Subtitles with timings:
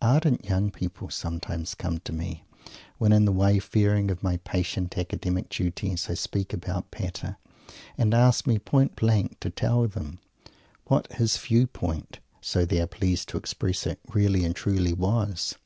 [0.00, 2.44] Ardent young people sometimes come to me,
[2.98, 7.38] when in the wayfaring of my patient academic duties, I speak about Pater,
[7.98, 10.20] and ask me point blank to tell them
[10.84, 15.56] what his "view point" so they are pleased to express it "really and truly" was.